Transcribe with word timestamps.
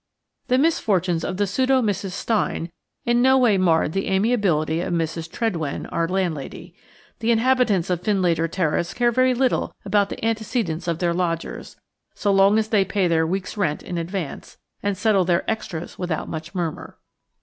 The 0.47 0.57
misfortunes 0.57 1.23
of 1.23 1.37
the 1.37 1.45
pseudo 1.45 1.79
Mrs. 1.79 2.13
Stein 2.13 2.71
in 3.05 3.21
no 3.21 3.37
way 3.37 3.59
marred 3.59 3.91
the 3.91 4.07
amiability 4.07 4.81
of 4.81 4.91
Mrs. 4.95 5.29
Tredwen, 5.29 5.85
our 5.91 6.07
landlady. 6.07 6.73
The 7.19 7.29
inhabitants 7.29 7.91
of 7.91 8.01
Findlater 8.01 8.47
Terrace 8.49 8.95
care 8.95 9.11
very 9.11 9.35
little 9.35 9.75
about 9.85 10.09
the 10.09 10.25
antecedents 10.25 10.87
of 10.87 10.97
their 10.97 11.13
lodgers, 11.13 11.75
so 12.15 12.31
long 12.31 12.57
as 12.57 12.69
they 12.69 12.83
pay 12.83 13.07
their 13.07 13.27
week's 13.27 13.57
rent 13.57 13.83
in 13.83 13.99
advance, 13.99 14.57
and 14.81 14.97
settle 14.97 15.23
their 15.23 15.47
"extras" 15.47 15.99
without 15.99 16.27
much 16.27 16.55
murmur. 16.55 16.97